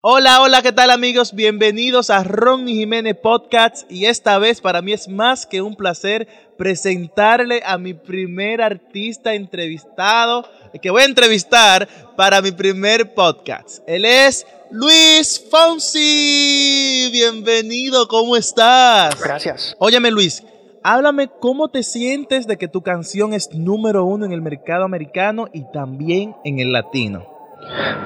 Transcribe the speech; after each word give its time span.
Hola, 0.00 0.42
hola, 0.42 0.62
¿qué 0.62 0.70
tal 0.70 0.92
amigos? 0.92 1.34
Bienvenidos 1.34 2.10
a 2.10 2.22
Ronnie 2.22 2.76
Jiménez 2.76 3.16
Podcast 3.16 3.90
y 3.90 4.06
esta 4.06 4.38
vez 4.38 4.60
para 4.60 4.80
mí 4.80 4.92
es 4.92 5.08
más 5.08 5.44
que 5.44 5.60
un 5.60 5.74
placer 5.74 6.28
presentarle 6.56 7.62
a 7.66 7.78
mi 7.78 7.94
primer 7.94 8.62
artista 8.62 9.34
entrevistado 9.34 10.48
que 10.80 10.90
voy 10.90 11.02
a 11.02 11.06
entrevistar 11.06 11.88
para 12.16 12.40
mi 12.40 12.52
primer 12.52 13.12
podcast. 13.12 13.82
Él 13.88 14.04
es 14.04 14.46
Luis 14.70 15.44
Fonsi. 15.50 17.08
Bienvenido, 17.10 18.06
¿cómo 18.06 18.36
estás? 18.36 19.20
Gracias. 19.20 19.74
Óyeme 19.80 20.12
Luis, 20.12 20.44
háblame 20.84 21.28
cómo 21.40 21.70
te 21.70 21.82
sientes 21.82 22.46
de 22.46 22.56
que 22.56 22.68
tu 22.68 22.82
canción 22.82 23.34
es 23.34 23.52
número 23.52 24.04
uno 24.04 24.24
en 24.24 24.30
el 24.30 24.42
mercado 24.42 24.84
americano 24.84 25.48
y 25.52 25.64
también 25.72 26.36
en 26.44 26.60
el 26.60 26.70
latino. 26.70 27.26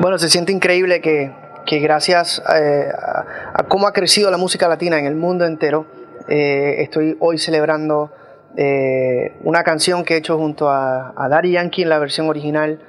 Bueno, 0.00 0.18
se 0.18 0.30
siente 0.30 0.52
increíble 0.52 1.02
que 1.02 1.30
que 1.66 1.78
gracias 1.78 2.42
eh, 2.54 2.88
a, 2.92 3.64
cómo 3.68 3.86
ha 3.86 3.92
crecido 3.92 4.30
la 4.30 4.36
música 4.36 4.68
latina 4.68 4.98
en 4.98 5.06
el 5.06 5.14
mundo 5.14 5.44
entero, 5.44 5.86
eh, 6.28 6.76
estoy 6.78 7.16
hoy 7.20 7.38
celebrando 7.38 8.10
eh, 8.56 9.34
una 9.44 9.62
canción 9.62 10.04
que 10.04 10.14
he 10.14 10.16
hecho 10.18 10.38
junto 10.38 10.68
a, 10.68 11.12
a 11.16 11.28
Daddy 11.28 11.52
Yankee 11.52 11.82
en 11.82 11.88
la 11.88 11.98
versión 11.98 12.28
original 12.28 12.80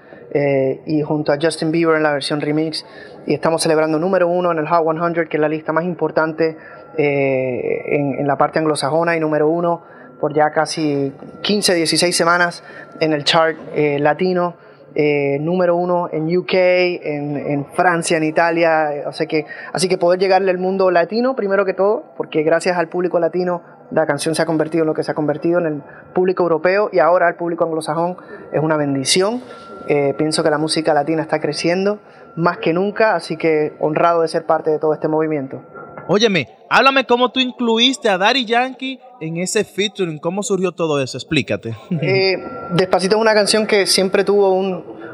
y 0.88 1.04
junto 1.04 1.32
a 1.32 1.38
Justin 1.40 1.72
Bieber 1.72 1.96
en 1.96 2.02
la 2.02 2.12
versión 2.12 2.42
remix. 2.42 2.84
Y 3.28 3.36
estamos 3.36 3.62
celebrando 3.62 4.00
número 4.00 4.28
uno 4.28 4.52
en 4.52 4.58
el 4.58 4.68
Hot 4.68 4.84
100, 4.84 5.28
que 5.30 5.38
es 5.38 5.40
la 5.40 5.48
lista 5.48 5.74
más 5.74 5.84
importante 5.84 6.58
en, 6.98 8.16
en 8.18 8.26
la 8.26 8.36
parte 8.36 8.58
anglosajona, 8.58 9.16
y 9.16 9.20
número 9.20 9.48
uno 9.48 9.84
por 10.20 10.34
ya 10.34 10.50
casi 10.50 11.14
15, 11.44 11.76
16 11.76 12.18
semanas 12.18 12.64
en 13.00 13.14
el 13.14 13.26
chart 13.26 13.56
latino. 14.00 14.56
Eh, 14.96 15.40
número 15.40 15.76
uno 15.76 16.08
en 16.12 16.36
UK, 16.36 16.54
en, 16.54 17.66
Francia, 17.74 18.18
en 18.18 18.24
Italia. 18.24 18.96
Eh, 18.96 19.04
o 19.08 19.12
sea 19.12 19.26
que, 19.26 19.46
así 19.72 19.88
que 19.90 19.98
poder 19.98 20.20
llegarle 20.20 20.52
al 20.52 20.60
mundo 20.60 20.92
latino, 20.92 21.36
primero 21.36 21.66
que 21.66 21.74
todo, 21.74 22.04
porque 22.16 22.44
gracias 22.44 22.78
al 22.78 22.90
público 22.90 23.20
latino 23.20 23.62
la 23.92 24.06
canción 24.06 24.36
se 24.36 24.42
ha 24.42 24.46
convertido 24.46 24.84
en 24.84 24.88
lo 24.88 24.94
que 24.94 25.04
se 25.04 25.12
ha 25.12 25.16
convertido 25.16 25.60
en 25.60 25.66
el 25.66 25.82
público 26.14 26.44
europeo 26.44 26.90
y 26.92 27.00
ahora 27.00 27.28
el 27.30 27.36
público 27.36 27.64
anglosajón 27.64 28.18
es 28.52 28.62
una 28.62 28.78
bendición. 28.78 29.42
Eh, 29.88 30.14
pienso 30.18 30.44
que 30.44 30.50
la 30.50 30.58
música 30.58 30.94
latina 30.94 31.22
está 31.22 31.40
creciendo 31.40 32.00
más 32.36 32.58
que 32.58 32.74
nunca, 32.74 33.16
así 33.16 33.38
que 33.38 33.74
honrado 33.80 34.22
de 34.22 34.28
ser 34.28 34.46
parte 34.46 34.72
de 34.72 34.80
todo 34.80 34.94
este 34.94 35.08
movimiento. 35.08 35.62
Óyeme, 36.08 36.50
háblame 36.70 37.06
cómo 37.06 37.32
tú 37.32 37.40
incluiste 37.40 38.10
a 38.10 38.18
Daddy 38.18 38.46
Yankee 38.46 39.00
en 39.22 39.38
ese 39.38 39.64
featuring, 39.64 40.20
cómo 40.20 40.44
surgió 40.44 40.74
todo 40.74 41.02
eso, 41.02 41.18
explícate. 41.18 41.76
Eh, 42.02 42.44
Despacito 42.72 43.16
es 43.16 43.22
una 43.22 43.34
canción 43.34 43.66
que 43.66 43.86
siempre 43.86 44.24
tuvo 44.24 44.54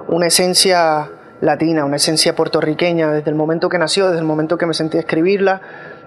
una 0.09 0.27
esencia 0.27 1.09
latina, 1.41 1.85
una 1.85 1.95
esencia 1.95 2.35
puertorriqueña, 2.35 3.11
desde 3.11 3.29
el 3.29 3.35
momento 3.35 3.69
que 3.69 3.77
nació, 3.77 4.07
desde 4.07 4.19
el 4.19 4.25
momento 4.25 4.57
que 4.57 4.65
me 4.65 4.73
sentí 4.73 4.97
escribirla. 4.97 5.61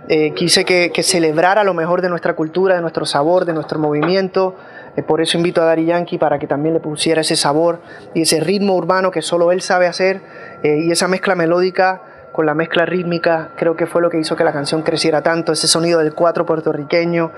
Eh, 0.08 0.32
quise 0.34 0.64
que, 0.64 0.90
celebrara 1.02 1.62
lo 1.62 1.74
mejor 1.74 2.02
de 2.02 2.08
nuestra 2.08 2.34
cultura, 2.34 2.74
de 2.74 2.80
nuestro 2.80 3.06
sabor, 3.06 3.44
de 3.44 3.52
nuestro 3.52 3.78
movimiento. 3.78 4.56
Eh, 4.96 5.02
por 5.02 5.20
eso 5.20 5.38
invito 5.38 5.62
a 5.62 5.66
Daddy 5.66 5.86
Yankee 5.86 6.18
para 6.18 6.38
que 6.38 6.46
también 6.46 6.74
le 6.74 6.80
pusiera 6.80 7.20
ese 7.20 7.36
sabor 7.36 7.80
y 8.12 8.22
ese 8.22 8.40
ritmo 8.40 8.74
urbano 8.74 9.10
que 9.10 9.22
solo 9.22 9.52
él 9.52 9.62
sabe 9.62 9.86
hacer 9.86 10.20
y 10.64 10.92
esa 10.92 11.08
mezcla 11.08 11.34
melódica 11.34 12.02
con 12.32 12.46
la 12.46 12.54
mezcla 12.54 12.86
rítmica, 12.86 13.50
creo 13.56 13.76
que 13.76 13.86
fue 13.86 14.00
lo 14.00 14.08
que 14.10 14.18
hizo 14.18 14.36
que 14.36 14.44
la 14.44 14.52
canción 14.52 14.82
creciera 14.82 15.22
tanto, 15.22 15.52
ese 15.52 15.68
sonido 15.68 16.00
del 16.00 16.14
cuatro 16.14 16.46
puertorriqueño. 16.46 17.30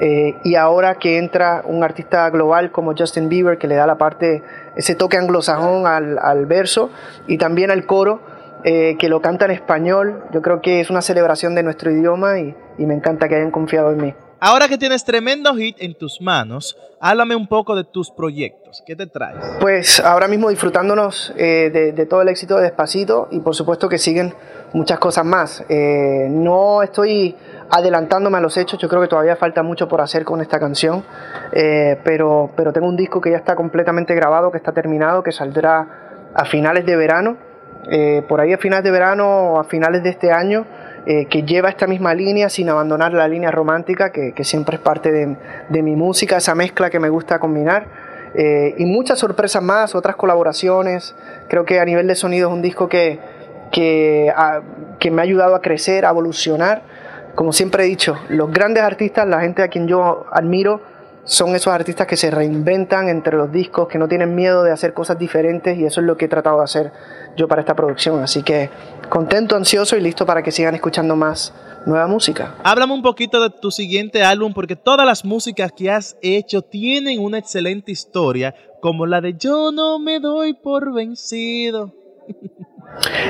Eh, 0.00 0.38
y 0.42 0.54
ahora 0.54 0.94
que 0.94 1.18
entra 1.18 1.62
un 1.64 1.84
artista 1.84 2.28
global 2.30 2.72
como 2.72 2.94
Justin 2.96 3.28
Bieber, 3.28 3.58
que 3.58 3.68
le 3.68 3.74
da 3.74 3.86
la 3.86 3.98
parte, 3.98 4.42
ese 4.74 4.94
toque 4.94 5.18
anglosajón 5.18 5.86
al, 5.86 6.46
verso 6.46 6.90
y 7.26 7.36
también 7.36 7.70
al 7.70 7.84
coro, 7.84 8.20
eh, 8.64 8.96
que 8.98 9.08
lo 9.08 9.20
canta 9.20 9.44
en 9.44 9.52
español, 9.52 10.24
yo 10.32 10.40
creo 10.42 10.60
que 10.60 10.80
es 10.80 10.90
una 10.90 11.02
celebración 11.02 11.54
de 11.54 11.62
nuestro 11.62 11.90
idioma 11.90 12.38
y 12.40 12.54
me 12.78 12.94
encanta 12.94 13.28
que 13.28 13.36
hayan 13.36 13.50
confiado 13.50 13.92
en 13.92 13.98
mí. 13.98 14.14
Ahora 14.40 14.68
que 14.68 14.78
tienes 14.78 15.04
tremendo 15.04 15.52
hit 15.56 15.76
en 15.80 15.94
tus 15.94 16.20
manos, 16.20 16.78
háblame 17.00 17.34
un 17.34 17.48
poco 17.48 17.74
de 17.74 17.82
tus 17.82 18.12
proyectos. 18.12 18.84
¿Qué 18.86 18.94
te 18.94 19.08
traes? 19.08 19.36
Pues 19.60 19.98
ahora 19.98 20.28
mismo 20.28 20.48
disfrutándonos 20.48 21.34
eh, 21.36 21.92
de, 21.94 22.06
todo 22.06 22.22
el 22.22 22.28
éxito 22.28 22.56
de 22.56 22.62
Despacito 22.62 23.26
y 23.32 23.40
por 23.40 23.56
supuesto 23.56 23.88
que 23.88 23.98
siguen 23.98 24.32
muchas 24.74 25.00
cosas 25.00 25.24
más. 25.24 25.64
Eh, 25.68 26.28
no 26.30 26.84
estoy 26.84 27.34
adelantándome 27.68 28.38
a 28.38 28.40
los 28.40 28.56
hechos, 28.56 28.78
yo 28.78 28.88
creo 28.88 29.02
que 29.02 29.08
todavía 29.08 29.34
falta 29.34 29.64
mucho 29.64 29.88
por 29.88 30.00
hacer 30.00 30.24
con 30.24 30.40
esta 30.40 30.60
canción, 30.60 31.02
eh, 31.50 31.98
pero, 32.04 32.52
pero 32.56 32.72
tengo 32.72 32.86
un 32.86 32.96
disco 32.96 33.20
que 33.20 33.32
ya 33.32 33.38
está 33.38 33.56
completamente 33.56 34.14
grabado, 34.14 34.52
que 34.52 34.58
está 34.58 34.70
terminado, 34.70 35.24
que 35.24 35.32
saldrá 35.32 36.30
a 36.32 36.44
finales 36.44 36.86
de 36.86 36.94
verano. 36.94 37.36
por 38.28 38.40
ahí 38.40 38.52
a 38.52 38.58
finales 38.58 38.84
de 38.84 38.90
verano 38.92 39.54
o 39.54 39.58
a 39.58 39.64
finales 39.64 40.04
de 40.04 40.10
este 40.10 40.30
año 40.30 40.64
eh, 41.10 41.24
que 41.24 41.42
lleva 41.42 41.70
esta 41.70 41.86
misma 41.86 42.12
línea 42.12 42.50
sin 42.50 42.68
abandonar 42.68 43.14
la 43.14 43.26
línea 43.26 43.50
romántica, 43.50 44.12
que, 44.12 44.44
siempre 44.44 44.76
es 44.76 44.82
parte 44.82 45.10
de, 45.10 45.82
mi 45.82 45.96
música, 45.96 46.36
esa 46.36 46.54
mezcla 46.54 46.90
que 46.90 47.00
me 47.00 47.08
gusta 47.08 47.38
combinar. 47.38 47.86
Eh, 48.34 48.74
y 48.76 48.84
muchas 48.84 49.18
sorpresas 49.18 49.62
más, 49.62 49.94
otras 49.94 50.16
colaboraciones. 50.16 51.16
Creo 51.48 51.64
que 51.64 51.80
a 51.80 51.86
nivel 51.86 52.08
de 52.08 52.14
sonido 52.14 52.50
es 52.50 52.54
un 52.54 52.60
disco 52.60 52.90
que, 52.90 53.20
que, 53.72 54.30
que 54.98 55.10
me 55.10 55.22
ha 55.22 55.24
ayudado 55.24 55.54
a 55.54 55.62
crecer, 55.62 56.04
a 56.04 56.10
evolucionar. 56.10 56.82
Como 57.34 57.54
siempre 57.54 57.84
he 57.84 57.86
dicho, 57.86 58.18
los 58.28 58.52
grandes 58.52 58.82
artistas, 58.82 59.26
la 59.26 59.40
gente 59.40 59.62
a 59.62 59.68
quien 59.68 59.88
yo 59.88 60.26
admiro, 60.30 60.82
son 61.28 61.54
esos 61.54 61.74
artistas 61.74 62.06
que 62.06 62.16
se 62.16 62.30
reinventan 62.30 63.10
entre 63.10 63.36
los 63.36 63.52
discos, 63.52 63.86
que 63.86 63.98
no 63.98 64.08
tienen 64.08 64.34
miedo 64.34 64.64
de 64.64 64.72
hacer 64.72 64.94
cosas 64.94 65.18
diferentes 65.18 65.76
y 65.76 65.84
eso 65.84 66.00
es 66.00 66.06
lo 66.06 66.16
que 66.16 66.24
he 66.24 66.28
tratado 66.28 66.56
de 66.56 66.64
hacer 66.64 66.90
yo 67.36 67.46
para 67.46 67.60
esta 67.60 67.76
producción. 67.76 68.22
Así 68.22 68.42
que 68.42 68.70
contento, 69.10 69.54
ansioso 69.54 69.94
y 69.94 70.00
listo 70.00 70.24
para 70.24 70.42
que 70.42 70.50
sigan 70.50 70.74
escuchando 70.74 71.16
más 71.16 71.52
nueva 71.84 72.06
música. 72.06 72.54
Háblame 72.64 72.94
un 72.94 73.02
poquito 73.02 73.42
de 73.42 73.50
tu 73.50 73.70
siguiente 73.70 74.24
álbum 74.24 74.54
porque 74.54 74.74
todas 74.74 75.06
las 75.06 75.22
músicas 75.22 75.70
que 75.70 75.90
has 75.90 76.16
hecho 76.22 76.62
tienen 76.62 77.20
una 77.20 77.36
excelente 77.36 77.92
historia, 77.92 78.54
como 78.80 79.04
la 79.04 79.20
de 79.20 79.34
Yo 79.34 79.70
no 79.70 79.98
me 79.98 80.20
doy 80.20 80.54
por 80.54 80.94
vencido. 80.94 81.92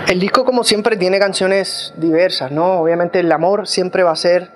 El 0.06 0.20
disco 0.20 0.44
como 0.44 0.62
siempre 0.62 0.96
tiene 0.96 1.18
canciones 1.18 1.92
diversas, 1.96 2.52
¿no? 2.52 2.80
Obviamente 2.80 3.18
el 3.18 3.32
amor 3.32 3.66
siempre 3.66 4.04
va 4.04 4.12
a 4.12 4.16
ser 4.16 4.52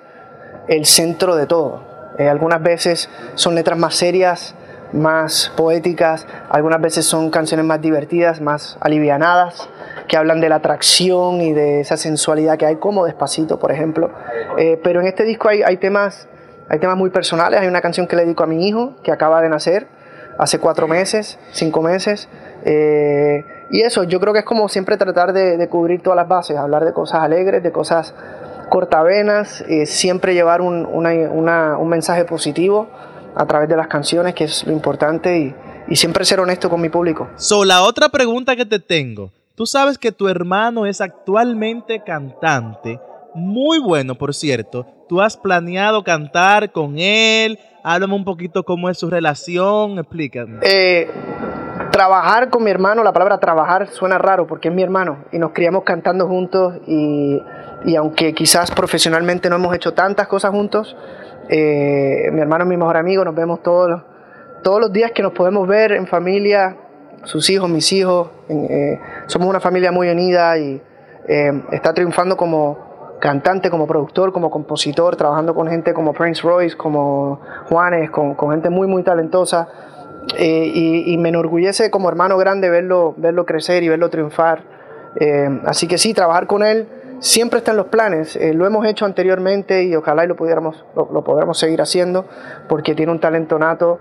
el 0.69 0.85
centro 0.85 1.35
de 1.35 1.45
todo 1.45 1.92
eh, 2.17 2.29
algunas 2.29 2.61
veces 2.61 3.09
son 3.35 3.55
letras 3.55 3.77
más 3.77 3.95
serias, 3.95 4.55
más 4.93 5.51
poéticas, 5.57 6.27
algunas 6.49 6.79
veces 6.79 7.05
son 7.05 7.29
canciones 7.31 7.65
más 7.65 7.81
divertidas, 7.81 8.41
más 8.41 8.77
alivianadas, 8.79 9.69
que 10.07 10.17
hablan 10.17 10.39
de 10.39 10.49
la 10.49 10.55
atracción 10.55 11.41
y 11.41 11.53
de 11.53 11.79
esa 11.79 11.97
sensualidad 11.97 12.57
que 12.57 12.65
hay, 12.65 12.75
como 12.75 13.05
Despacito, 13.05 13.59
por 13.59 13.71
ejemplo. 13.71 14.11
Eh, 14.57 14.79
pero 14.83 15.01
en 15.01 15.07
este 15.07 15.23
disco 15.23 15.49
hay, 15.49 15.77
temas, 15.77 16.27
hay 16.69 16.79
temas 16.79 16.97
muy 16.97 17.09
personales, 17.09 17.59
hay 17.59 17.67
una 17.67 17.81
canción 17.81 18.07
que 18.07 18.15
le 18.15 18.23
dedico 18.23 18.43
a 18.43 18.47
mi 18.47 18.67
hijo, 18.67 18.95
que 19.03 19.11
acaba 19.11 19.41
de 19.41 19.49
nacer, 19.49 19.87
hace 20.37 20.59
cuatro 20.59 20.87
meses, 20.87 21.39
cinco 21.51 21.81
meses. 21.81 22.29
Eh, 22.65 23.45
y 23.71 23.81
eso, 23.81 24.03
yo 24.03 24.19
creo 24.19 24.33
que 24.33 24.39
es 24.39 24.45
como 24.45 24.69
siempre 24.69 24.97
tratar 24.97 25.33
de 25.33 25.67
cubrir 25.69 26.03
todas 26.03 26.17
las 26.17 26.27
bases, 26.27 26.57
hablar 26.57 26.85
de 26.85 26.93
cosas 26.93 27.21
alegres, 27.21 27.63
de 27.63 27.71
cosas 27.71 28.13
cortavenas, 28.73 29.63
eh, 29.69 29.85
siempre 29.85 30.33
llevar 30.33 30.59
un, 30.59 30.87
un, 30.87 31.89
mensaje 31.89 32.25
positivo 32.25 32.87
a 33.35 33.45
través 33.45 33.69
de 33.69 33.77
las 33.77 33.85
canciones, 33.85 34.33
que 34.33 34.45
es 34.45 34.65
lo 34.65 34.73
importante, 34.73 35.37
y, 35.37 35.55
y 35.87 35.95
siempre 35.95 36.25
ser 36.25 36.39
honesto 36.39 36.71
con 36.71 36.81
mi 36.81 36.89
público. 36.89 37.29
So, 37.35 37.65
la 37.65 37.83
otra 37.83 38.09
pregunta 38.09 38.55
que 38.55 38.65
te 38.65 38.79
tengo, 38.79 39.29
tú 39.53 39.67
sabes 39.67 39.99
que 39.99 40.11
tu 40.11 40.27
hermano 40.27 40.87
es 40.87 41.01
actualmente 41.01 42.01
cantante, 42.03 42.99
muy 43.35 43.77
bueno, 43.77 44.15
por 44.15 44.33
cierto. 44.33 44.87
¿Tú 45.07 45.21
has 45.21 45.37
planeado 45.37 46.03
cantar 46.03 46.71
con 46.71 46.97
él? 46.97 47.59
Háblame 47.83 48.15
un 48.15 48.25
poquito 48.25 48.63
cómo 48.63 48.89
es 48.89 48.97
su 48.97 49.07
relación, 49.07 49.99
explícame. 49.99 50.61
Eh, 50.63 51.11
trabajar 51.91 52.49
con 52.49 52.63
mi 52.63 52.71
hermano, 52.71 53.03
la 53.03 53.13
palabra 53.13 53.39
trabajar 53.39 53.89
suena 53.89 54.17
raro 54.17 54.47
porque 54.47 54.69
es 54.69 54.73
mi 54.73 54.81
hermano 54.81 55.25
y 55.31 55.37
nos 55.37 55.51
criamos 55.51 55.83
cantando 55.83 56.27
juntos 56.27 56.73
y, 56.87 57.39
aunque 57.95 58.33
quizás 58.33 58.71
profesionalmente 58.71 59.49
no 59.49 59.55
hemos 59.55 59.75
hecho 59.75 59.93
tantas 59.93 60.27
cosas 60.27 60.51
juntos, 60.51 60.95
eh, 61.49 62.29
mi 62.31 62.41
hermano 62.41 62.63
es 62.63 62.69
mi 62.69 62.77
mejor 62.77 62.97
amigo, 62.97 63.25
nos 63.25 63.35
vemos 63.35 63.61
todos 63.61 63.89
los, 63.89 64.01
todos 64.63 64.79
los 64.79 64.93
días 64.93 65.11
que 65.11 65.21
nos 65.21 65.33
podemos 65.33 65.67
ver 65.67 65.91
en 65.91 66.07
familia, 66.07 66.77
sus 67.23 67.49
hijos, 67.49 67.69
mis 67.69 67.91
hijos, 67.93 68.29
eh, 68.49 68.99
somos 69.27 69.47
una 69.47 69.59
familia 69.59 69.91
muy 69.91 70.09
unida 70.09 70.57
y 70.57 70.81
eh, 71.27 71.63
está 71.71 71.93
triunfando 71.93 72.37
como 72.37 73.17
cantante, 73.19 73.69
como 73.69 73.87
productor, 73.87 74.33
como 74.33 74.49
compositor, 74.49 75.15
trabajando 75.15 75.55
con 75.55 75.67
gente 75.67 75.93
como 75.93 76.13
Prince 76.13 76.41
Royce, 76.41 76.75
como 76.75 77.39
Juanes, 77.69 78.11
con, 78.11 78.35
con 78.35 78.51
gente 78.51 78.69
muy, 78.69 78.87
muy 78.87 79.03
talentosa 79.03 79.69
eh, 80.37 80.71
y, 81.05 81.17
me 81.17 81.29
enorgullece 81.29 81.91
como 81.91 82.09
hermano 82.09 82.37
grande 82.37 82.69
verlo, 82.69 83.13
verlo 83.17 83.45
crecer 83.45 83.83
y 83.83 83.89
verlo 83.89 84.09
triunfar. 84.09 84.63
Eh, 85.15 85.61
así 85.65 85.87
que 85.87 85.97
sí, 85.97 86.13
trabajar 86.13 86.47
con 86.47 86.63
él 86.63 86.87
siempre 87.19 87.59
está 87.59 87.71
en 87.71 87.77
los 87.77 87.87
planes. 87.87 88.35
Eh, 88.35 88.53
lo 88.53 88.65
hemos 88.65 88.85
hecho 88.85 89.05
anteriormente 89.05 89.83
y 89.83 89.95
ojalá 89.95 90.25
lo 90.25 90.35
pudiéramos, 90.35 90.85
lo, 90.95 91.09
lo 91.11 91.53
seguir 91.53 91.81
haciendo 91.81 92.25
porque 92.67 92.95
tiene 92.95 93.11
un 93.11 93.19
talento 93.19 93.59
nato 93.59 93.99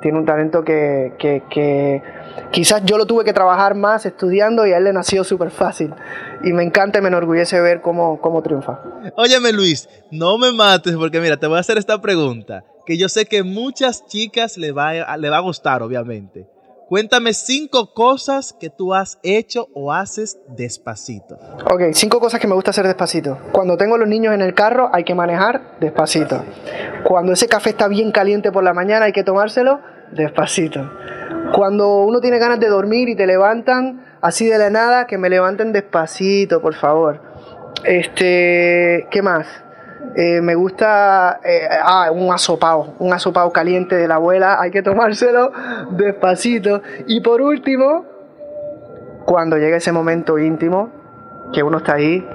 tiene 0.00 0.18
un 0.18 0.26
talento 0.26 0.64
que, 0.64 1.14
que, 1.18 2.02
quizás 2.50 2.82
yo 2.84 2.98
lo 2.98 3.06
tuve 3.06 3.24
que 3.24 3.32
trabajar 3.32 3.74
más 3.74 4.04
estudiando 4.04 4.66
y 4.66 4.72
a 4.72 4.78
él 4.78 4.84
le 4.84 4.92
nació 4.92 5.24
súper 5.24 5.50
fácil. 5.50 5.94
Y 6.42 6.52
me 6.52 6.62
encanta 6.62 6.98
y 6.98 7.02
me 7.02 7.08
enorgullece 7.08 7.60
ver 7.60 7.80
cómo, 7.80 8.20
cómo 8.20 8.42
triunfa. 8.42 8.80
Óyeme 9.16 9.52
Luis, 9.52 9.88
no 10.10 10.36
me 10.36 10.52
mates 10.52 10.94
porque 10.96 11.20
mira, 11.20 11.38
te 11.38 11.46
voy 11.46 11.56
a 11.56 11.60
hacer 11.60 11.78
esta 11.78 12.00
pregunta 12.00 12.64
que 12.84 12.98
yo 12.98 13.08
sé 13.08 13.24
que 13.24 13.42
muchas 13.42 14.06
chicas 14.06 14.58
le 14.58 14.72
va, 14.72 15.16
le 15.16 15.30
va 15.30 15.38
a 15.38 15.40
gustar, 15.40 15.82
obviamente. 15.82 16.46
Cuéntame 16.88 17.32
cinco 17.32 17.94
cosas 17.94 18.52
que 18.52 18.68
tú 18.68 18.92
has 18.92 19.18
hecho 19.22 19.68
o 19.74 19.92
haces 19.92 20.38
despacito. 20.48 21.38
Ok, 21.70 21.92
cinco 21.92 22.20
cosas 22.20 22.40
que 22.40 22.46
me 22.46 22.54
gusta 22.54 22.72
hacer 22.72 22.86
despacito. 22.86 23.38
Cuando 23.52 23.78
tengo 23.78 23.96
los 23.96 24.06
niños 24.06 24.34
en 24.34 24.42
el 24.42 24.54
carro 24.54 24.90
hay 24.92 25.04
que 25.04 25.14
manejar 25.14 25.78
despacito. 25.80 26.44
Cuando 27.04 27.32
ese 27.32 27.48
café 27.48 27.70
está 27.70 27.88
bien 27.88 28.12
caliente 28.12 28.52
por 28.52 28.62
la 28.62 28.74
mañana 28.74 29.06
hay 29.06 29.12
que 29.12 29.24
tomárselo 29.24 29.80
despacito. 30.12 30.90
Cuando 31.54 32.02
uno 32.04 32.20
tiene 32.20 32.38
ganas 32.38 32.60
de 32.60 32.68
dormir 32.68 33.08
y 33.08 33.16
te 33.16 33.26
levantan 33.26 34.04
así 34.20 34.46
de 34.46 34.58
la 34.58 34.68
nada, 34.68 35.06
que 35.06 35.16
me 35.16 35.30
levanten 35.30 35.72
despacito, 35.72 36.60
por 36.60 36.74
favor. 36.74 37.20
Este, 37.84 39.06
¿qué 39.10 39.22
más? 39.22 39.46
Eh, 40.16 40.40
me 40.40 40.54
gusta 40.54 41.40
eh, 41.44 41.68
ah, 41.70 42.10
un 42.12 42.32
asopado, 42.32 42.94
un 42.98 43.12
asopado 43.12 43.50
caliente 43.52 43.96
de 43.96 44.06
la 44.06 44.16
abuela, 44.16 44.60
hay 44.60 44.70
que 44.70 44.82
tomárselo 44.82 45.52
despacito. 45.90 46.82
Y 47.06 47.20
por 47.20 47.40
último, 47.40 48.04
cuando 49.24 49.56
llega 49.56 49.76
ese 49.76 49.92
momento 49.92 50.38
íntimo, 50.38 50.90
que 51.52 51.62
uno 51.62 51.78
está 51.78 51.94
ahí, 51.94 52.26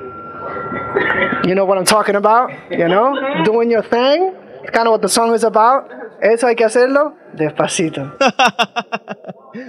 you 1.44 1.54
know 1.54 1.66
what 1.66 1.78
I'm 1.78 1.86
talking 1.86 2.16
about, 2.16 2.50
you 2.70 2.88
know, 2.88 3.14
doing 3.44 3.70
your 3.70 3.84
thing, 3.84 4.34
it's 4.62 4.72
kind 4.72 4.88
of 4.88 4.92
what 4.92 5.02
the 5.02 5.10
song 5.10 5.34
is 5.34 5.44
about. 5.44 5.86
Eso 6.22 6.48
hay 6.48 6.56
que 6.56 6.66
hacerlo 6.66 7.14
despacito. 7.34 8.02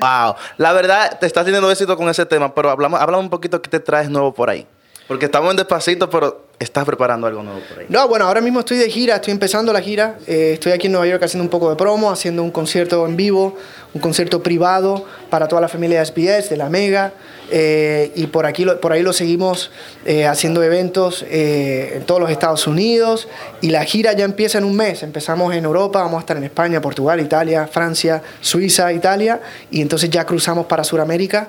wow, 0.01 0.35
la 0.57 0.73
verdad 0.73 1.19
te 1.19 1.27
estás 1.27 1.45
teniendo 1.45 1.71
éxito 1.71 1.97
con 1.97 2.09
ese 2.09 2.27
tema, 2.27 2.53
pero 2.55 2.71
hablamos, 2.71 3.01
hablamos 3.01 3.25
un 3.25 3.31
poquito 3.31 3.63
qué 3.63 3.71
te 3.71 3.81
traes 3.81 4.11
nuevo 4.11 4.35
por 4.35 4.51
ahí. 4.51 4.67
Porque 5.07 5.27
estamos 5.27 5.51
en 5.51 5.57
despacito, 5.57 6.11
pero 6.11 6.50
estás 6.61 6.85
preparando 6.85 7.27
algo 7.27 7.43
nuevo 7.43 7.61
por 7.67 7.79
ahí. 7.79 7.87
No, 7.89 8.07
bueno, 8.07 8.27
ahora 8.27 8.43
mismo 8.43 8.61
estoy 8.61 8.77
de 8.77 8.91
gira, 8.91 9.17
estoy 9.17 9.33
empezando 9.33 9.73
la 9.73 9.81
gira. 9.81 10.19
Eh, 10.27 10.51
estoy 10.55 10.73
aquí 10.73 10.89
en 10.89 10.93
Nueva 10.93 11.07
York 11.07 11.23
haciendo 11.23 11.43
un 11.43 11.49
poco 11.49 11.71
de 11.71 11.77
promo, 11.77 12.11
haciendo 12.11 12.43
un 12.43 12.51
concierto 12.51 13.07
en 13.07 13.17
vivo, 13.17 13.57
un 13.95 14.01
concierto 14.03 14.43
privado 14.43 15.07
para 15.31 15.49
toda 15.49 15.63
la 15.63 15.69
familia 15.69 16.01
de 16.01 16.07
SBS, 16.07 16.51
de 16.51 16.59
la 16.59 16.69
Mega. 16.69 17.15
Eh, 17.51 18.13
y 18.15 18.27
por, 18.27 18.45
aquí, 18.45 18.67
por 18.81 18.93
ahí 18.93 19.03
lo 19.03 19.15
seguimos 19.15 19.71
eh, 20.05 20.27
haciendo 20.27 20.63
eventos 20.63 21.25
en 21.29 22.05
todos 22.05 22.21
los 22.21 22.31
Estados 22.31 22.67
Unidos. 22.67 23.27
Y 23.63 23.71
la 23.71 23.83
gira 23.85 24.13
ya 24.13 24.27
empieza 24.27 24.59
en 24.59 24.65
un 24.65 24.77
mes. 24.77 25.03
Empezamos 25.03 25.55
en 25.55 25.65
Europa, 25.65 26.03
vamos 26.03 26.19
a 26.19 26.21
estar 26.21 26.37
en 26.37 26.45
España, 26.45 26.83
Portugal, 26.83 27.21
Italia, 27.21 27.67
Francia, 27.73 28.23
Suiza, 28.43 28.93
Italia. 28.93 29.41
Y 29.71 29.81
entonces 29.81 30.11
ya 30.11 30.27
cruzamos 30.27 30.67
para 30.67 30.85
Sudamérica. 30.85 31.49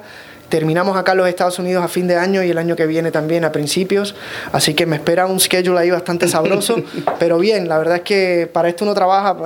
Terminamos 0.52 0.98
acá 0.98 1.14
en 1.14 1.20
los 1.20 1.30
Estados 1.30 1.60
Unidos 1.60 1.82
a 1.82 1.88
fin 1.88 2.10
de 2.10 2.18
año 2.18 2.44
y 2.44 2.50
el 2.50 2.58
año 2.58 2.76
que 2.76 2.86
viene 2.86 3.10
también 3.10 3.46
a 3.46 3.54
principios, 3.54 4.16
así 4.52 4.74
que 4.74 4.86
me 4.86 4.98
espera 4.98 5.26
un 5.26 5.40
schedule 5.40 5.80
ahí 5.80 5.90
bastante 5.90 6.28
sabroso, 6.28 6.76
pero 7.20 7.40
bien, 7.40 7.70
la 7.70 7.78
verdad 7.78 7.96
es 7.96 8.02
que 8.02 8.50
para 8.52 8.68
esto 8.68 8.84
uno 8.84 8.94
trabaja, 8.94 9.38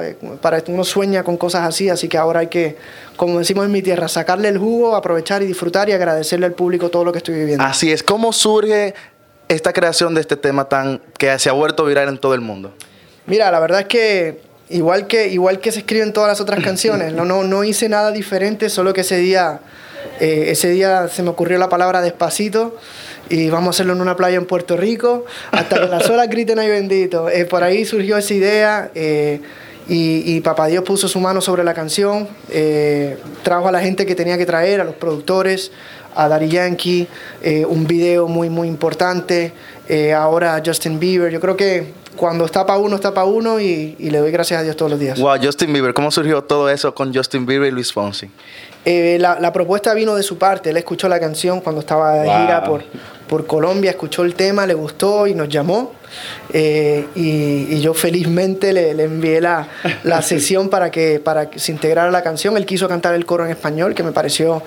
para 0.42 0.57
esto 0.57 0.72
uno 0.72 0.84
sueña 0.84 1.22
con 1.22 1.38
cosas 1.38 1.62
así, 1.62 1.90
así 1.90 2.07
que 2.07 2.18
ahora 2.18 2.40
hay 2.40 2.48
que, 2.48 2.78
como 3.18 3.38
decimos 3.38 3.66
en 3.66 3.72
mi 3.72 3.84
tierra, 3.84 4.07
sacarle 4.07 4.48
el 4.48 4.57
jugo, 4.57 4.96
aprovechar 4.96 5.44
y 5.44 5.46
disfrutar 5.46 5.90
y 5.90 5.92
agradecerle 5.92 6.48
al 6.48 6.54
público 6.54 6.90
todo 6.90 7.04
lo 7.04 7.12
que 7.12 7.19
estoy 7.19 7.36
viviendo. 7.36 7.63
Así 7.63 7.92
es, 7.92 8.02
¿cómo 8.02 8.34
surge 8.34 8.96
esta 9.48 9.74
creación 9.74 10.16
de 10.16 10.22
este 10.22 10.38
tema 10.38 10.68
tan 10.68 11.04
que 11.19 11.38
se 11.38 11.50
ha 11.50 11.54
vuelto 11.54 11.86
viral 11.86 12.10
en 12.10 12.18
todo 12.18 12.34
el 12.34 12.42
mundo? 12.42 12.74
Mira, 13.28 13.52
la 13.52 13.60
verdad 13.60 13.81
es 13.81 13.88
que 13.88 14.42
igual 14.69 15.06
que 15.06 15.28
igual 15.28 15.60
que 15.60 15.72
se 15.72 15.81
escriben 15.81 16.13
todas 16.13 16.30
las 16.30 16.42
otras 16.42 16.60
canciones, 16.63 17.13
no 17.13 17.25
no 17.25 17.44
no 17.44 17.63
hice 17.63 17.90
nada 17.90 18.12
diferente, 18.12 18.72
solo 18.72 18.92
que 18.92 19.02
ese 19.02 19.18
día 19.18 19.60
eh, 20.19 20.46
ese 20.48 20.69
día 20.69 21.07
se 21.07 21.24
me 21.24 21.30
ocurrió 21.30 21.57
la 21.57 21.69
palabra 21.69 22.02
despacito 22.02 22.75
y 23.30 23.50
vamos 23.50 23.68
a 23.68 23.69
hacerlo 23.72 23.94
en 23.94 24.02
una 24.02 24.16
playa 24.16 24.38
en 24.38 24.46
Puerto 24.46 24.78
Rico 24.78 25.25
hasta 25.52 25.80
que 25.80 25.88
las 25.88 26.10
olas 26.10 26.30
griten 26.30 26.60
ay 26.60 26.69
bendito. 26.69 27.30
Eh, 27.30 27.46
por 27.46 27.63
ahí 27.63 27.86
surgió 27.86 28.18
esa 28.18 28.34
idea 28.34 28.92
eh, 28.96 29.42
y, 29.88 30.36
y, 30.36 30.42
Papá 30.42 30.68
Dios 30.68 30.84
puso 30.84 31.07
su 31.07 31.19
mano 31.19 31.42
sobre 31.42 31.63
la 31.63 31.75
canción, 31.75 32.28
trajo 33.44 33.68
a 33.68 33.72
la 33.72 33.81
gente 33.81 34.07
que 34.07 34.16
tenía 34.16 34.36
que 34.36 34.48
traer, 34.48 34.81
a 34.81 34.84
los 34.84 34.96
productores, 34.96 35.72
a 36.16 36.28
Daddy 36.28 36.50
Yankee, 36.50 37.07
un 37.68 37.86
video 37.86 38.28
muy 38.28 38.50
muy 38.50 38.68
importante, 38.68 39.54
ahora 40.16 40.56
a 40.56 40.63
Justin 40.66 41.00
Bieber. 41.00 41.31
Yo 41.31 41.40
creo 41.40 41.56
que 41.56 41.94
cuando 42.16 42.46
está 42.46 42.66
para 42.66 42.80
uno, 42.80 42.96
está 42.96 43.13
para 43.13 43.28
uno 43.28 43.60
y, 43.60 43.96
y, 44.00 44.10
le 44.10 44.18
doy 44.18 44.31
gracias 44.31 44.60
a 44.60 44.63
Dios 44.63 44.75
todos 44.75 44.90
los 44.90 45.00
días. 45.00 45.19
Wow, 45.19 45.38
Justin 45.42 45.72
Bieber, 45.72 45.94
¿cómo 45.94 46.10
surgió 46.10 46.44
todo 46.44 46.69
eso 46.69 46.96
con 46.96 47.13
Justin 47.13 47.46
Bieber 47.46 47.68
y 47.68 47.72
Luis 47.72 47.94
Fonsi? 47.94 48.30
Eh, 48.85 49.17
la, 49.19 49.51
propuesta 49.51 49.93
vino 49.95 50.15
de 50.15 50.21
su 50.21 50.37
parte. 50.37 50.69
Él 50.69 50.77
escuchó 50.77 51.09
la 51.09 51.19
canción 51.19 51.59
cuando 51.59 51.81
estaba 51.81 52.13
de 52.19 52.29
gira 52.29 52.63
por, 52.63 52.83
por 53.27 53.47
Colombia, 53.47 53.89
escuchó 53.89 54.23
el 54.23 54.35
tema, 54.35 54.67
le 54.67 54.75
gustó 54.75 55.25
y 55.25 55.33
nos 55.33 55.49
llamó. 55.49 55.91
Eh, 56.53 57.07
y, 57.15 57.81
yo 57.81 57.95
felizmente 57.95 58.71
le, 58.73 58.91
envié 58.91 59.41
la, 59.41 59.67
sesión 60.21 60.69
para 60.69 60.91
que, 60.91 61.19
para 61.19 61.49
que 61.49 61.57
se 61.57 61.71
integrara 61.71 62.11
la 62.11 62.21
canción. 62.21 62.55
Él 62.57 62.65
quiso 62.67 62.87
cantar 62.87 63.15
el 63.15 63.25
coro 63.25 63.43
en 63.43 63.51
español, 63.51 63.95
que 63.95 64.03
me 64.03 64.11
pareció 64.11 64.61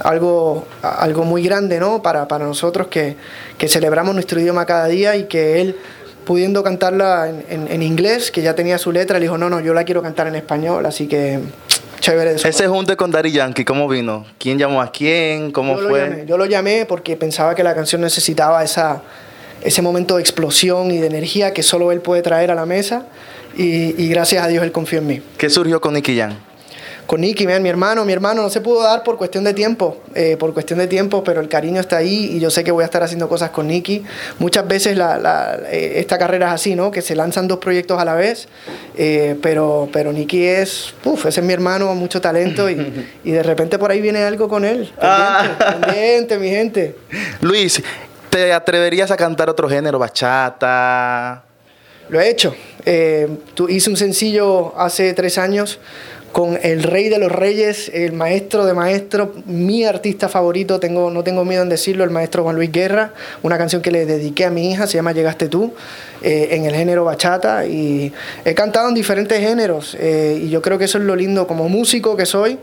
algo, 0.00 0.66
algo 0.82 1.22
muy 1.22 1.44
grande 1.44 1.78
¿no? 1.78 2.02
para, 2.02 2.26
para 2.26 2.44
nosotros 2.44 2.88
que, 2.88 3.16
que 3.56 3.68
celebramos 3.68 4.14
nuestro 4.14 4.40
idioma 4.40 4.66
cada 4.66 4.86
día 4.86 5.14
y 5.14 5.24
que 5.24 5.60
él 5.60 5.76
pudiendo 6.24 6.62
cantarla 6.62 7.28
en, 7.28 7.66
en, 7.68 7.82
inglés, 7.82 8.30
que 8.30 8.42
ya 8.42 8.54
tenía 8.54 8.78
su 8.78 8.92
letra, 8.92 9.18
le 9.18 9.24
dijo, 9.24 9.38
no, 9.38 9.50
no, 9.50 9.58
yo 9.58 9.74
la 9.74 9.84
quiero 9.84 10.02
cantar 10.02 10.28
en 10.28 10.36
español, 10.36 10.86
así 10.86 11.08
que 11.08 11.40
ese 12.00 12.68
junte 12.68 12.96
con 12.96 13.10
Daddy 13.10 13.32
Yankee, 13.32 13.64
¿cómo 13.64 13.88
vino? 13.88 14.24
¿Quién 14.38 14.58
llamó 14.58 14.80
a 14.80 14.90
quién? 14.90 15.50
¿Cómo 15.50 15.76
fue? 15.76 16.24
yo 16.26 16.36
lo 16.36 16.46
llamé 16.46 16.86
porque 16.86 17.16
pensaba 17.16 17.54
que 17.54 17.62
la 17.62 17.74
canción 17.74 18.00
necesitaba 18.00 18.62
esa, 18.64 19.02
ese 19.62 19.82
momento 19.82 20.16
de 20.16 20.22
explosión 20.22 20.90
y 20.90 20.98
de 20.98 21.06
energía 21.06 21.52
que 21.52 21.62
solo 21.62 21.92
él 21.92 22.00
puede 22.00 22.22
traer 22.22 22.50
a 22.50 22.54
la 22.54 22.66
mesa. 22.66 23.06
Y, 23.56 24.00
y 24.02 24.08
gracias 24.08 24.44
a 24.44 24.48
Dios 24.48 24.64
él 24.64 24.72
confió 24.72 25.00
en 25.00 25.06
mí. 25.06 25.22
¿Qué 25.36 25.50
surgió 25.50 25.80
con 25.80 25.94
Nicky 25.94 26.16
Jam? 26.16 26.36
Con 27.10 27.22
Nicky, 27.22 27.44
mi 27.44 27.68
hermano, 27.68 28.04
mi 28.04 28.12
hermano 28.12 28.40
no 28.40 28.50
se 28.50 28.60
pudo 28.60 28.84
dar 28.84 29.02
por 29.02 29.16
cuestión 29.16 29.42
de 29.42 29.52
tiempo, 29.52 30.00
eh, 30.14 30.36
por 30.38 30.54
cuestión 30.54 30.78
de 30.78 30.86
tiempo, 30.86 31.24
pero 31.24 31.40
el 31.40 31.48
cariño 31.48 31.80
está 31.80 31.96
ahí 31.96 32.36
y 32.36 32.38
yo 32.38 32.50
sé 32.50 32.62
que 32.62 32.70
voy 32.70 32.82
a 32.82 32.84
estar 32.84 33.02
haciendo 33.02 33.28
cosas 33.28 33.50
con 33.50 33.66
Nicky. 33.66 34.04
Muchas 34.38 34.68
veces 34.68 34.96
la, 34.96 35.58
eh, 35.72 35.94
esta 35.96 36.18
carrera 36.18 36.46
es 36.46 36.52
así, 36.52 36.76
¿no? 36.76 36.92
Que 36.92 37.02
se 37.02 37.16
lanzan 37.16 37.48
dos 37.48 37.58
proyectos 37.58 37.98
a 37.98 38.04
la 38.04 38.14
vez, 38.14 38.46
eh, 38.96 39.36
pero, 39.42 39.88
pero 39.92 40.12
Nicky 40.12 40.44
es, 40.44 40.94
uff, 41.02 41.26
ese 41.26 41.40
es 41.40 41.46
mi 41.46 41.52
hermano, 41.52 41.92
mucho 41.96 42.20
talento 42.20 42.70
y, 43.24 43.32
de 43.32 43.42
repente 43.42 43.76
por 43.76 43.90
ahí 43.90 44.00
viene 44.00 44.22
algo 44.22 44.48
con 44.48 44.64
él. 44.64 44.92
Pendiente, 44.96 46.34
ah. 46.34 46.38
mi 46.38 46.48
gente. 46.48 46.94
Luis, 47.40 47.82
¿te 48.30 48.52
atreverías 48.52 49.10
a 49.10 49.16
cantar 49.16 49.50
otro 49.50 49.68
género, 49.68 49.98
bachata? 49.98 51.42
Lo 52.08 52.20
he 52.20 52.30
hecho. 52.30 52.54
tú 53.54 53.68
hice 53.68 53.90
un 53.90 53.96
sencillo 53.96 54.78
hace 54.78 55.12
tres 55.12 55.38
años 55.38 55.80
con 56.32 56.58
el 56.62 56.82
rey 56.84 57.08
de 57.08 57.18
los 57.18 57.32
reyes, 57.32 57.90
el 57.92 58.12
maestro 58.12 58.64
de 58.64 58.72
maestros, 58.72 59.30
mi 59.46 59.84
artista 59.84 60.28
favorito, 60.28 60.78
tengo, 60.78 61.10
no 61.10 61.24
tengo 61.24 61.44
miedo 61.44 61.62
en 61.62 61.68
decirlo, 61.68 62.04
el 62.04 62.10
maestro 62.10 62.44
Juan 62.44 62.56
Luis 62.56 62.70
Guerra, 62.70 63.12
una 63.42 63.58
canción 63.58 63.82
que 63.82 63.90
le 63.90 64.06
dediqué 64.06 64.44
a 64.44 64.50
mi 64.50 64.70
hija, 64.70 64.86
se 64.86 64.94
llama 64.94 65.12
Llegaste 65.12 65.48
tú, 65.48 65.74
eh, 66.22 66.48
en 66.52 66.66
el 66.66 66.74
género 66.74 67.04
bachata, 67.04 67.66
y 67.66 68.12
he 68.44 68.54
cantado 68.54 68.88
en 68.88 68.94
diferentes 68.94 69.40
géneros, 69.40 69.96
eh, 69.98 70.40
y 70.44 70.50
yo 70.50 70.62
creo 70.62 70.78
que 70.78 70.84
eso 70.84 70.98
es 70.98 71.04
lo 71.04 71.16
lindo 71.16 71.46
como 71.46 71.68
músico 71.68 72.16
que 72.16 72.26
soy. 72.26 72.58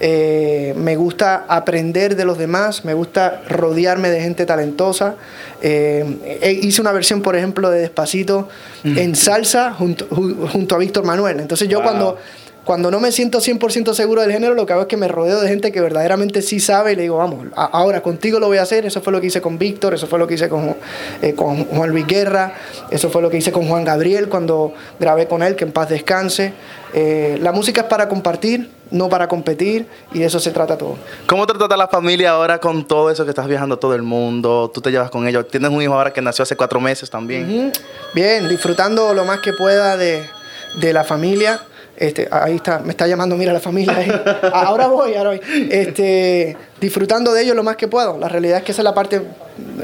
Eh, 0.00 0.74
me 0.76 0.96
gusta 0.96 1.44
aprender 1.46 2.16
de 2.16 2.24
los 2.24 2.36
demás, 2.36 2.84
me 2.84 2.94
gusta 2.94 3.42
rodearme 3.48 4.10
de 4.10 4.20
gente 4.20 4.44
talentosa. 4.44 5.14
hice 5.62 6.80
una 6.80 6.90
versión, 6.90 7.22
por 7.22 7.36
ejemplo, 7.36 7.70
de 7.70 7.78
Despacito 7.78 8.48
en 8.82 9.14
salsa 9.14 9.72
junto, 9.72 10.08
junto 10.08 10.74
a 10.74 10.78
Víctor 10.78 11.04
Manuel. 11.04 11.38
Entonces 11.38 11.68
yo 11.68 11.80
cuando 11.80 12.18
cuando 12.64 12.90
no 12.90 12.98
me 12.98 13.12
siento 13.12 13.40
100% 13.40 13.92
seguro 13.92 14.22
del 14.22 14.32
género, 14.32 14.54
lo 14.54 14.64
que 14.64 14.72
hago 14.72 14.82
es 14.82 14.88
que 14.88 14.96
me 14.96 15.06
rodeo 15.06 15.40
de 15.40 15.48
gente 15.48 15.70
que 15.70 15.80
verdaderamente 15.80 16.40
sí 16.40 16.60
sabe 16.60 16.92
y 16.92 16.96
le 16.96 17.02
digo, 17.02 17.18
vamos, 17.18 17.46
ahora 17.54 18.02
contigo 18.02 18.40
lo 18.40 18.46
voy 18.46 18.58
a 18.58 18.62
hacer. 18.62 18.86
Eso 18.86 19.02
fue 19.02 19.12
lo 19.12 19.20
que 19.20 19.26
hice 19.26 19.42
con 19.42 19.58
Víctor, 19.58 19.92
eso 19.94 20.06
fue 20.06 20.18
lo 20.18 20.26
que 20.26 20.34
hice 20.34 20.48
con, 20.48 20.74
eh, 21.20 21.34
con 21.34 21.64
Juan 21.66 21.90
Luis 21.90 22.06
Guerra, 22.06 22.54
eso 22.90 23.10
fue 23.10 23.20
lo 23.20 23.28
que 23.28 23.36
hice 23.36 23.52
con 23.52 23.68
Juan 23.68 23.84
Gabriel 23.84 24.28
cuando 24.28 24.72
grabé 24.98 25.28
con 25.28 25.42
él, 25.42 25.56
que 25.56 25.64
en 25.64 25.72
paz 25.72 25.90
descanse. 25.90 26.54
Eh, 26.94 27.38
la 27.42 27.52
música 27.52 27.82
es 27.82 27.86
para 27.86 28.08
compartir, 28.08 28.70
no 28.90 29.08
para 29.08 29.28
competir, 29.28 29.86
y 30.12 30.20
de 30.20 30.26
eso 30.26 30.40
se 30.40 30.50
trata 30.50 30.78
todo. 30.78 30.96
¿Cómo 31.26 31.46
te 31.46 31.52
trata 31.54 31.76
la 31.76 31.88
familia 31.88 32.30
ahora 32.30 32.60
con 32.60 32.86
todo 32.86 33.10
eso 33.10 33.24
que 33.24 33.30
estás 33.30 33.46
viajando 33.46 33.78
todo 33.78 33.94
el 33.94 34.02
mundo? 34.02 34.70
¿Tú 34.72 34.80
te 34.80 34.90
llevas 34.90 35.10
con 35.10 35.28
ellos? 35.28 35.48
¿Tienes 35.48 35.70
un 35.70 35.82
hijo 35.82 35.92
ahora 35.92 36.12
que 36.12 36.22
nació 36.22 36.44
hace 36.44 36.56
cuatro 36.56 36.80
meses 36.80 37.10
también? 37.10 37.72
Bien, 38.14 38.48
disfrutando 38.48 39.12
lo 39.12 39.24
más 39.24 39.40
que 39.40 39.52
pueda 39.52 39.98
de, 39.98 40.24
de 40.80 40.92
la 40.92 41.04
familia. 41.04 41.60
Este, 41.96 42.28
ahí 42.30 42.56
está, 42.56 42.80
me 42.80 42.90
está 42.90 43.06
llamando, 43.06 43.36
mira 43.36 43.52
la 43.52 43.60
familia. 43.60 44.24
Ahora 44.52 44.88
voy, 44.88 45.14
ahora 45.14 45.30
voy. 45.30 45.40
Este, 45.70 46.56
disfrutando 46.80 47.32
de 47.32 47.42
ellos 47.42 47.54
lo 47.54 47.62
más 47.62 47.76
que 47.76 47.88
puedo. 47.88 48.18
La 48.18 48.28
realidad 48.28 48.58
es 48.58 48.64
que 48.64 48.72
esa 48.72 48.82
es 48.82 48.84
la 48.84 48.94
parte 48.94 49.22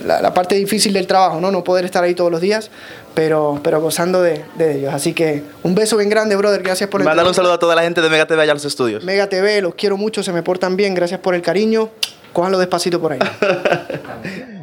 la, 0.04 0.34
parte 0.34 0.54
difícil 0.54 0.92
del 0.92 1.06
trabajo, 1.06 1.40
¿no? 1.40 1.50
No 1.50 1.62
poder 1.62 1.84
estar 1.84 2.02
ahí 2.02 2.14
todos 2.14 2.30
los 2.30 2.40
días, 2.40 2.70
pero, 3.14 3.60
pero 3.62 3.80
gozando 3.80 4.22
de, 4.22 4.44
ellos. 4.58 4.92
Así 4.92 5.12
que 5.12 5.42
un 5.62 5.74
beso 5.74 5.96
bien 5.96 6.10
grande, 6.10 6.36
brother. 6.36 6.62
Gracias 6.62 6.88
por 6.88 7.00
el 7.00 7.06
Mándale 7.06 7.28
un 7.28 7.34
saludo 7.34 7.52
a 7.52 7.58
toda 7.58 7.74
la 7.74 7.82
gente 7.82 8.00
de 8.00 8.08
Mega 8.08 8.26
TV 8.26 8.42
allá 8.42 8.52
a 8.52 8.54
los 8.54 8.64
estudios. 8.64 9.04
Mega 9.04 9.28
TV, 9.28 9.60
los 9.60 9.74
quiero 9.74 9.96
mucho, 9.96 10.22
se 10.22 10.32
me 10.32 10.42
portan 10.42 10.76
bien. 10.76 10.94
Gracias 10.94 11.20
por 11.20 11.34
el 11.34 11.42
cariño. 11.42 11.90
Cójanlo 12.32 12.58
despacito 12.58 13.00
por 13.00 13.12
ahí. 13.12 13.18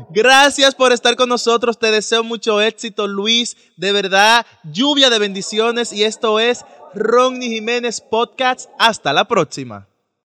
Gracias 0.09 0.73
por 0.73 0.93
estar 0.93 1.15
con 1.15 1.29
nosotros. 1.29 1.77
Te 1.77 1.91
deseo 1.91 2.23
mucho 2.23 2.61
éxito, 2.61 3.07
Luis. 3.07 3.55
De 3.75 3.91
verdad, 3.91 4.45
lluvia 4.63 5.09
de 5.09 5.19
bendiciones. 5.19 5.93
Y 5.93 6.03
esto 6.03 6.39
es 6.39 6.65
Ronnie 6.93 7.49
Jiménez 7.49 8.01
Podcast. 8.01 8.69
Hasta 8.79 9.13
la 9.13 9.25
próxima. 9.25 9.87